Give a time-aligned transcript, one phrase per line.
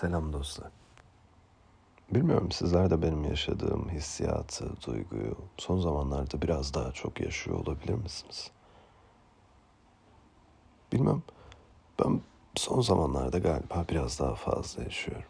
[0.00, 0.70] Selam dostlar.
[2.10, 8.50] Bilmiyorum sizler de benim yaşadığım hissiyatı, duyguyu son zamanlarda biraz daha çok yaşıyor olabilir misiniz?
[10.92, 11.22] Bilmem.
[12.04, 12.20] Ben
[12.54, 15.28] son zamanlarda galiba biraz daha fazla yaşıyorum.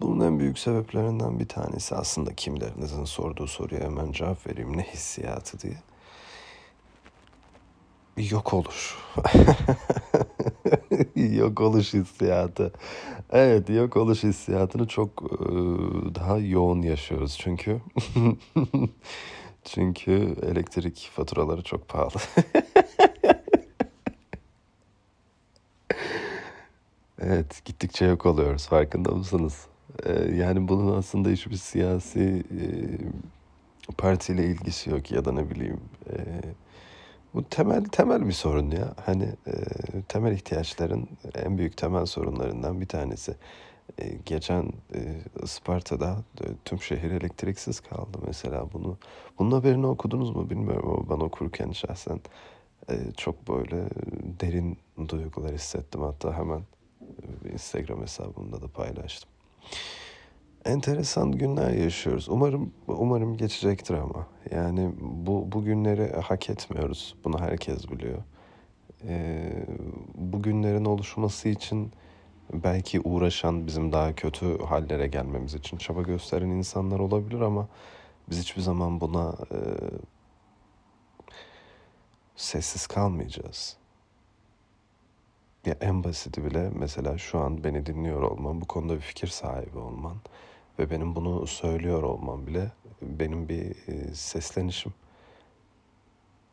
[0.00, 5.60] Bunun en büyük sebeplerinden bir tanesi aslında kimlerinizin sorduğu soruya hemen cevap vereyim ne hissiyatı
[5.60, 5.78] diye.
[8.16, 8.98] Yok oluş.
[11.36, 12.72] yok oluş hissiyatı.
[13.32, 15.46] Evet, yok oluş hissiyatını çok e,
[16.14, 17.80] daha yoğun yaşıyoruz çünkü
[19.64, 22.12] çünkü elektrik faturaları çok pahalı.
[27.22, 28.66] Evet, gittikçe yok oluyoruz.
[28.66, 29.66] Farkında mısınız?
[30.06, 32.64] E, yani bunun aslında hiçbir siyasi e,
[33.98, 35.80] partiyle ilgisi yok ya da ne bileyim.
[36.10, 36.16] E,
[37.34, 38.94] bu temel temel bir sorun ya.
[39.06, 39.52] Hani e,
[40.08, 43.34] temel ihtiyaçların en büyük temel sorunlarından bir tanesi.
[43.98, 45.00] E, geçen e,
[45.42, 48.98] Isparta'da e, tüm şehir elektriksiz kaldı mesela bunu.
[49.38, 52.20] Bunun haberini okudunuz mu bilmiyorum ama ben okurken şahsen
[52.90, 53.84] e, çok böyle
[54.40, 56.00] derin duygular hissettim.
[56.02, 56.62] Hatta hemen
[57.44, 59.30] e, Instagram hesabımda da paylaştım.
[60.64, 62.28] Enteresan günler yaşıyoruz.
[62.28, 64.26] Umarım umarım geçecektir ama.
[64.50, 67.14] Yani bu bu günleri hak etmiyoruz.
[67.24, 68.18] Bunu herkes biliyor.
[69.04, 69.66] Ee,
[70.14, 71.92] bu günlerin oluşması için
[72.52, 77.68] belki uğraşan, bizim daha kötü hallere gelmemiz için çaba gösteren insanlar olabilir ama
[78.30, 79.58] biz hiçbir zaman buna e,
[82.36, 83.76] sessiz kalmayacağız.
[85.66, 89.78] Ya en basiti bile mesela şu an beni dinliyor olman, bu konuda bir fikir sahibi
[89.78, 90.16] olman
[90.78, 92.72] ve benim bunu söylüyor olmam bile
[93.02, 94.94] benim bir e, seslenişim.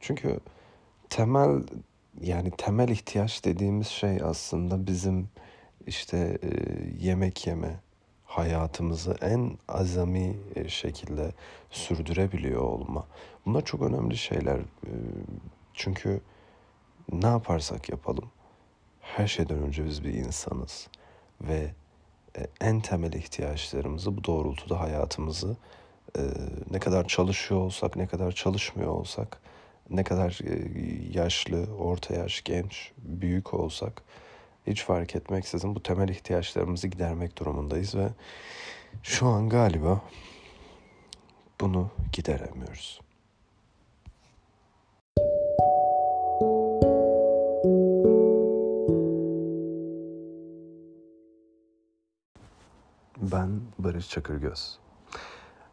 [0.00, 0.40] Çünkü
[1.10, 1.62] temel
[2.20, 5.28] yani temel ihtiyaç dediğimiz şey aslında bizim
[5.86, 6.48] işte e,
[7.00, 7.80] yemek yeme,
[8.24, 11.32] hayatımızı en azami e, şekilde
[11.70, 13.06] sürdürebiliyor olma.
[13.46, 14.60] Bunlar çok önemli şeyler.
[15.74, 16.20] Çünkü
[17.12, 18.30] ne yaparsak yapalım
[19.02, 20.88] her şeyden önce biz bir insanız
[21.40, 21.74] ve
[22.38, 25.56] e, en temel ihtiyaçlarımızı bu doğrultuda hayatımızı
[26.18, 26.22] e,
[26.70, 29.40] ne kadar çalışıyor olsak, ne kadar çalışmıyor olsak,
[29.90, 30.54] ne kadar e,
[31.18, 34.02] yaşlı, orta yaş, genç, büyük olsak
[34.66, 38.08] hiç fark etmeksizin bu temel ihtiyaçlarımızı gidermek durumundayız ve
[39.02, 40.00] şu an galiba
[41.60, 43.00] bunu gideremiyoruz.
[53.32, 54.78] Ben Barış Çakırgöz.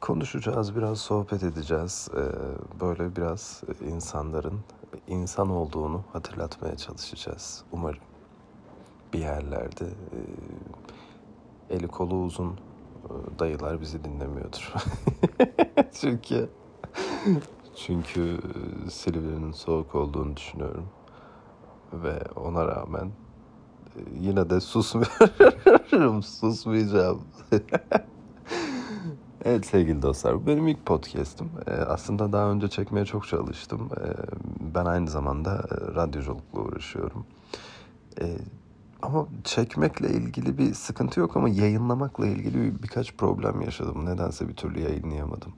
[0.00, 2.08] Konuşacağız, biraz sohbet edeceğiz.
[2.14, 2.20] Ee,
[2.80, 4.60] böyle biraz insanların
[5.06, 7.64] insan olduğunu hatırlatmaya çalışacağız.
[7.72, 8.02] Umarım
[9.12, 10.18] bir yerlerde e,
[11.74, 14.74] eli kolu uzun e, dayılar bizi dinlemiyordur.
[16.00, 16.48] çünkü
[17.76, 18.40] çünkü
[18.90, 20.88] Silivri'nin soğuk olduğunu düşünüyorum.
[21.92, 23.12] Ve ona rağmen
[24.20, 26.22] yine de susmuyorum.
[26.40, 27.22] Susmayacağım.
[29.44, 31.50] evet sevgili dostlar bu benim ilk podcast'im.
[31.66, 33.88] Ee, aslında daha önce çekmeye çok çalıştım.
[34.00, 34.12] Ee,
[34.74, 37.26] ben aynı zamanda e, radyoculukla uğraşıyorum.
[38.20, 38.36] Ee,
[39.02, 44.06] ama çekmekle ilgili bir sıkıntı yok ama yayınlamakla ilgili bir, birkaç problem yaşadım.
[44.06, 45.52] Nedense bir türlü yayınlayamadım.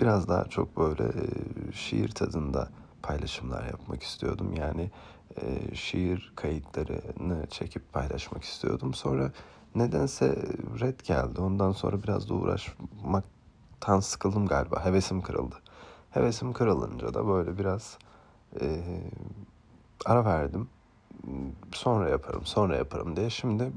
[0.00, 2.68] Biraz daha çok böyle e, şiir tadında
[3.02, 4.52] paylaşımlar yapmak istiyordum.
[4.52, 4.90] Yani
[5.36, 8.94] e, şiir kayıtlarını çekip paylaşmak istiyordum.
[8.94, 9.32] Sonra
[9.74, 10.36] nedense
[10.80, 11.40] red geldi.
[11.40, 14.84] Ondan sonra biraz da uğraşmaktan sıkıldım galiba.
[14.84, 15.56] Hevesim kırıldı.
[16.10, 17.98] Hevesim kırılınca da böyle biraz
[18.60, 18.80] e,
[20.06, 20.68] ara verdim.
[21.72, 23.30] Sonra yaparım, sonra yaparım diye.
[23.30, 23.72] Şimdi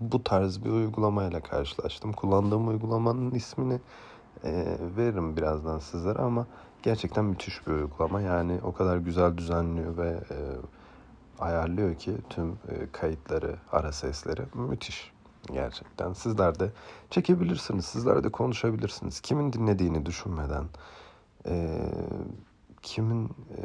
[0.00, 2.12] bu tarz bir uygulamayla karşılaştım.
[2.12, 3.80] Kullandığım uygulamanın ismini
[4.44, 6.46] e, veririm birazdan sizlere ama
[6.82, 8.20] gerçekten müthiş bir uygulama.
[8.20, 10.36] Yani o kadar güzel düzenliyor ve e,
[11.40, 12.56] ayarlıyor ki tüm e,
[12.92, 15.12] kayıtları, ara sesleri müthiş
[15.52, 16.12] gerçekten.
[16.12, 16.70] Sizler de
[17.10, 19.20] çekebilirsiniz, sizler de konuşabilirsiniz.
[19.20, 20.64] Kimin dinlediğini düşünmeden,
[21.46, 21.80] e,
[22.82, 23.60] kimin e,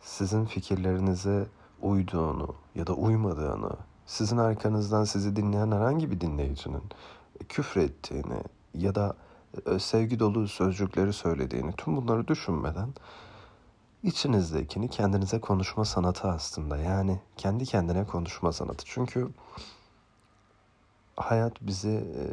[0.00, 1.46] sizin fikirlerinize
[1.82, 3.70] uyduğunu ya da uymadığını,
[4.06, 6.82] sizin arkanızdan sizi dinleyen herhangi bir dinleyicinin
[7.48, 8.42] küfrettiğini
[8.74, 9.16] ya da
[9.78, 12.88] sevgi dolu sözcükleri söylediğini tüm bunları düşünmeden
[14.04, 16.76] içinizdekini kendinize konuşma sanatı aslında.
[16.76, 18.84] Yani kendi kendine konuşma sanatı.
[18.86, 19.28] Çünkü
[21.16, 22.24] hayat bizi e,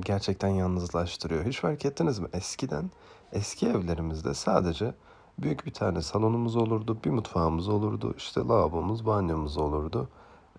[0.00, 1.44] gerçekten yalnızlaştırıyor.
[1.44, 2.28] Hiç fark ettiniz mi?
[2.32, 2.90] Eskiden
[3.32, 4.94] eski evlerimizde sadece
[5.38, 10.08] büyük bir tane salonumuz olurdu, bir mutfağımız olurdu, işte lavabomuz, banyomuz olurdu.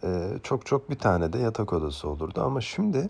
[0.04, 2.42] e, çok çok bir tane de yatak odası olurdu.
[2.44, 3.10] Ama şimdi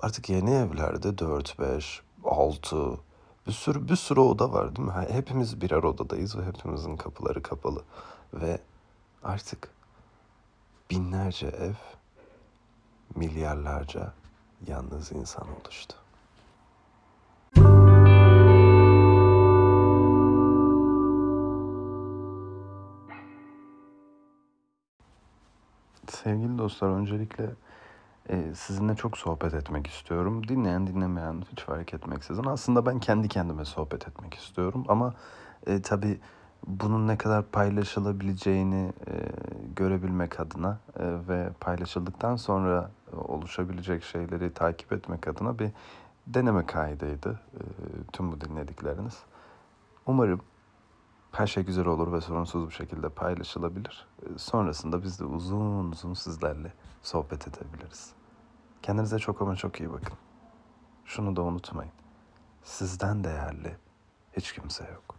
[0.00, 2.98] artık yeni evlerde 4, 5, 6
[3.46, 4.94] bir sürü bir sürü oda var değil mi?
[5.08, 7.82] Hepimiz birer odadayız ve hepimizin kapıları kapalı.
[8.34, 8.60] Ve
[9.22, 9.68] artık
[10.90, 11.74] binlerce ev,
[13.14, 14.12] milyarlarca
[14.66, 15.96] yalnız insan oluştu.
[26.08, 27.50] Sevgili dostlar, öncelikle
[28.28, 30.48] e, sizinle çok sohbet etmek istiyorum.
[30.48, 32.44] Dinleyen dinlemeyen hiç fark etmeksizin.
[32.44, 34.84] Aslında ben kendi kendime sohbet etmek istiyorum.
[34.88, 35.14] Ama
[35.66, 36.20] e, tabii
[36.66, 39.12] bunun ne kadar paylaşılabileceğini e,
[39.76, 45.70] görebilmek adına e, ve paylaşıldıktan sonra oluşabilecek şeyleri takip etmek adına bir
[46.26, 47.62] deneme kaydıydı e,
[48.12, 49.18] tüm bu dinledikleriniz.
[50.06, 50.40] Umarım
[51.34, 54.06] her şey güzel olur ve sorunsuz bir şekilde paylaşılabilir.
[54.22, 56.72] E, Sonrasında biz de uzun uzun sizlerle
[57.02, 58.12] sohbet edebiliriz.
[58.82, 60.16] Kendinize çok ama çok iyi bakın.
[61.04, 61.92] Şunu da unutmayın.
[62.62, 63.76] Sizden değerli
[64.36, 65.14] hiç kimse yok.